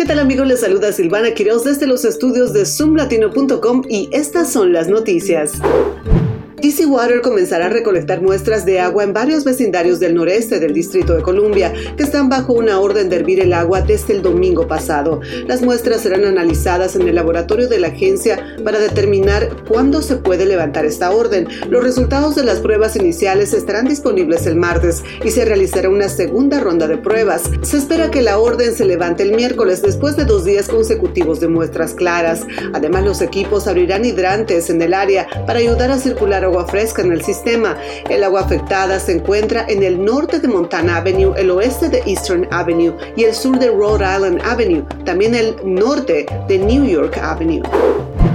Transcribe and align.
¿Qué 0.00 0.06
tal 0.06 0.18
amigos? 0.18 0.46
Les 0.46 0.60
saluda 0.60 0.94
Silvana 0.94 1.34
Quiroz 1.34 1.62
desde 1.64 1.86
los 1.86 2.06
estudios 2.06 2.54
de 2.54 2.64
zoomlatino.com 2.64 3.82
y 3.86 4.08
estas 4.12 4.50
son 4.50 4.72
las 4.72 4.88
noticias. 4.88 5.60
DC 6.60 6.84
Water 6.84 7.22
comenzará 7.22 7.66
a 7.66 7.68
recolectar 7.70 8.20
muestras 8.20 8.66
de 8.66 8.80
agua 8.80 9.02
en 9.02 9.14
varios 9.14 9.44
vecindarios 9.44 9.98
del 9.98 10.14
noreste 10.14 10.60
del 10.60 10.74
Distrito 10.74 11.14
de 11.14 11.22
Columbia, 11.22 11.72
que 11.96 12.02
están 12.02 12.28
bajo 12.28 12.52
una 12.52 12.80
orden 12.80 13.08
de 13.08 13.16
hervir 13.16 13.40
el 13.40 13.54
agua 13.54 13.80
desde 13.80 14.12
el 14.12 14.20
domingo 14.20 14.68
pasado. 14.68 15.22
Las 15.46 15.62
muestras 15.62 16.02
serán 16.02 16.26
analizadas 16.26 16.96
en 16.96 17.08
el 17.08 17.14
laboratorio 17.14 17.66
de 17.66 17.80
la 17.80 17.88
agencia 17.88 18.56
para 18.62 18.78
determinar 18.78 19.48
cuándo 19.66 20.02
se 20.02 20.16
puede 20.16 20.44
levantar 20.44 20.84
esta 20.84 21.10
orden. 21.12 21.48
Los 21.70 21.82
resultados 21.82 22.34
de 22.34 22.44
las 22.44 22.58
pruebas 22.58 22.94
iniciales 22.94 23.54
estarán 23.54 23.86
disponibles 23.88 24.46
el 24.46 24.56
martes 24.56 25.02
y 25.24 25.30
se 25.30 25.46
realizará 25.46 25.88
una 25.88 26.10
segunda 26.10 26.60
ronda 26.60 26.86
de 26.88 26.98
pruebas. 26.98 27.44
Se 27.62 27.78
espera 27.78 28.10
que 28.10 28.20
la 28.20 28.38
orden 28.38 28.74
se 28.74 28.84
levante 28.84 29.22
el 29.22 29.34
miércoles 29.34 29.80
después 29.80 30.14
de 30.14 30.26
dos 30.26 30.44
días 30.44 30.68
consecutivos 30.68 31.40
de 31.40 31.48
muestras 31.48 31.94
claras. 31.94 32.46
Además, 32.74 33.04
los 33.04 33.22
equipos 33.22 33.66
abrirán 33.66 34.04
hidrantes 34.04 34.68
en 34.68 34.82
el 34.82 34.92
área 34.92 35.26
para 35.46 35.60
ayudar 35.60 35.90
a 35.90 35.98
circular 35.98 36.49
agua 36.50 36.66
fresca 36.66 37.02
en 37.02 37.12
el 37.12 37.22
sistema. 37.22 37.76
El 38.08 38.24
agua 38.24 38.40
afectada 38.40 38.98
se 38.98 39.12
encuentra 39.12 39.64
en 39.68 39.82
el 39.82 40.04
norte 40.04 40.40
de 40.40 40.48
Montana 40.48 40.96
Avenue, 40.96 41.32
el 41.36 41.50
oeste 41.50 41.88
de 41.88 42.02
Eastern 42.06 42.46
Avenue 42.50 42.96
y 43.16 43.24
el 43.24 43.34
sur 43.34 43.58
de 43.58 43.68
Rhode 43.68 44.04
Island 44.04 44.42
Avenue, 44.44 44.84
también 45.04 45.34
el 45.34 45.56
norte 45.64 46.26
de 46.48 46.58
New 46.58 46.84
York 46.84 47.16
Avenue. 47.18 47.62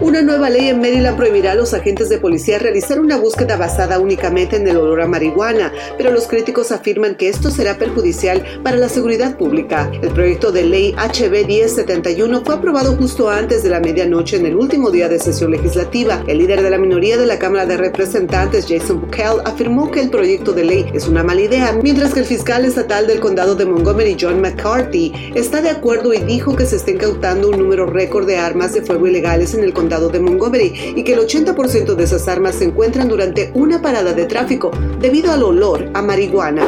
Una 0.00 0.22
nueva 0.22 0.48
ley 0.48 0.68
en 0.68 0.80
Maryland 0.80 1.16
prohibirá 1.16 1.52
a 1.52 1.54
los 1.54 1.74
agentes 1.74 2.08
de 2.08 2.18
policía 2.18 2.58
realizar 2.58 3.00
una 3.00 3.16
búsqueda 3.16 3.56
basada 3.56 3.98
únicamente 3.98 4.56
en 4.56 4.66
el 4.66 4.76
olor 4.76 5.02
a 5.02 5.06
marihuana, 5.06 5.72
pero 5.96 6.12
los 6.12 6.28
críticos 6.28 6.72
afirman 6.72 7.16
que 7.16 7.28
esto 7.28 7.50
será 7.50 7.78
perjudicial 7.78 8.44
para 8.62 8.76
la 8.76 8.88
seguridad 8.88 9.36
pública. 9.36 9.90
El 10.00 10.10
proyecto 10.10 10.52
de 10.52 10.64
ley 10.64 10.94
HB 10.96 11.46
1071 11.46 12.42
fue 12.44 12.54
aprobado 12.54 12.96
justo 12.96 13.28
antes 13.28 13.62
de 13.62 13.70
la 13.70 13.80
medianoche 13.80 14.36
en 14.36 14.46
el 14.46 14.56
último 14.56 14.90
día 14.90 15.08
de 15.08 15.18
sesión 15.18 15.50
legislativa. 15.50 16.22
El 16.26 16.38
líder 16.38 16.62
de 16.62 16.70
la 16.70 16.78
minoría 16.78 17.18
de 17.18 17.26
la 17.26 17.38
Cámara 17.38 17.66
de 17.66 17.76
Representantes, 17.76 18.66
Jason 18.68 19.00
Buckell, 19.00 19.42
afirmó 19.44 19.90
que 19.90 20.00
el 20.00 20.10
proyecto 20.10 20.52
de 20.52 20.64
ley 20.64 20.86
es 20.94 21.08
una 21.08 21.24
mala 21.24 21.42
idea, 21.42 21.72
mientras 21.82 22.14
que 22.14 22.20
el 22.20 22.26
fiscal 22.26 22.64
estatal 22.64 23.06
del 23.06 23.20
condado 23.20 23.56
de 23.56 23.66
Montgomery, 23.66 24.16
John 24.18 24.40
McCarthy, 24.40 25.32
está 25.34 25.60
de 25.60 25.70
acuerdo 25.70 26.14
y 26.14 26.20
dijo 26.20 26.54
que 26.56 26.66
se 26.66 26.76
está 26.76 26.92
incautando 26.92 27.50
un 27.50 27.58
número 27.58 27.84
récord 27.84 28.26
de 28.26 28.38
armas 28.38 28.74
de 28.74 28.82
fuego 28.82 29.06
ilegales 29.06 29.54
en 29.54 29.64
el 29.64 29.67
condado 29.72 30.08
de 30.08 30.20
Montgomery 30.20 30.94
y 30.96 31.04
que 31.04 31.14
el 31.14 31.20
80% 31.20 31.94
de 31.94 32.04
esas 32.04 32.28
armas 32.28 32.56
se 32.56 32.64
encuentran 32.64 33.08
durante 33.08 33.50
una 33.54 33.82
parada 33.82 34.12
de 34.12 34.26
tráfico 34.26 34.70
debido 35.00 35.32
al 35.32 35.42
olor 35.42 35.90
a 35.94 36.02
marihuana 36.02 36.62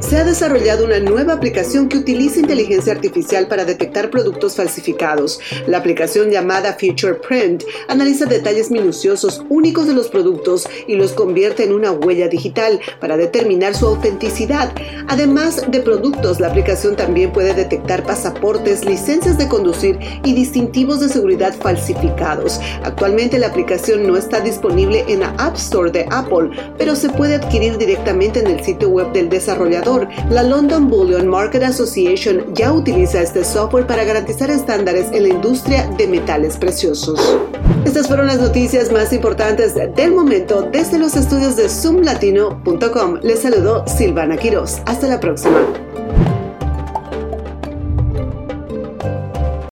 se 0.00 0.16
ha 0.18 0.24
desarrollado 0.24 0.84
una 0.84 1.00
nueva 1.00 1.34
aplicación 1.34 1.88
que 1.88 1.98
utiliza 1.98 2.40
inteligencia 2.40 2.92
artificial 2.92 3.48
para 3.48 3.64
detectar 3.64 4.10
productos 4.10 4.54
falsificados. 4.56 5.40
La 5.66 5.78
aplicación 5.78 6.30
llamada 6.30 6.76
Future 6.78 7.14
Print 7.14 7.64
analiza 7.88 8.26
detalles 8.26 8.70
minuciosos 8.70 9.42
únicos 9.48 9.86
de 9.86 9.94
los 9.94 10.08
productos 10.08 10.68
y 10.86 10.96
los 10.96 11.12
convierte 11.12 11.64
en 11.64 11.72
una 11.72 11.92
huella 11.92 12.28
digital 12.28 12.80
para 13.00 13.16
determinar 13.16 13.74
su 13.74 13.86
autenticidad. 13.86 14.72
Además 15.08 15.64
de 15.68 15.80
productos, 15.80 16.40
la 16.40 16.48
aplicación 16.48 16.94
también 16.94 17.32
puede 17.32 17.54
detectar 17.54 18.04
pasaportes, 18.04 18.84
licencias 18.84 19.38
de 19.38 19.48
conducir 19.48 19.98
y 20.24 20.34
distintivos 20.34 21.00
de 21.00 21.08
seguridad 21.08 21.54
falsificados. 21.54 22.60
Actualmente 22.82 23.38
la 23.38 23.48
aplicación 23.48 24.06
no 24.06 24.16
está 24.16 24.40
disponible 24.40 25.04
en 25.08 25.20
la 25.20 25.30
App 25.38 25.56
Store 25.56 25.90
de 25.90 26.06
Apple, 26.10 26.50
pero 26.76 26.94
se 26.94 27.08
puede 27.08 27.36
adquirir 27.36 27.78
directamente 27.78 28.40
en 28.40 28.48
el 28.48 28.62
sitio 28.62 28.88
web 28.88 29.12
del 29.12 29.28
desarrollador 29.28 29.85
la 30.30 30.42
London 30.42 30.88
Bullion 30.88 31.28
Market 31.28 31.62
Association 31.62 32.52
ya 32.54 32.72
utiliza 32.72 33.22
este 33.22 33.44
software 33.44 33.86
para 33.86 34.04
garantizar 34.04 34.50
estándares 34.50 35.12
en 35.12 35.22
la 35.22 35.28
industria 35.28 35.88
de 35.96 36.08
metales 36.08 36.56
preciosos. 36.56 37.38
Estas 37.84 38.08
fueron 38.08 38.26
las 38.26 38.40
noticias 38.40 38.90
más 38.90 39.12
importantes 39.12 39.74
del 39.74 40.12
momento 40.12 40.62
desde 40.62 40.98
los 40.98 41.14
estudios 41.14 41.56
de 41.56 41.68
zoomlatino.com. 41.68 43.18
Les 43.22 43.40
saludó 43.42 43.86
Silvana 43.86 44.36
Quiroz. 44.36 44.80
Hasta 44.86 45.06
la 45.06 45.20
próxima. 45.20 45.60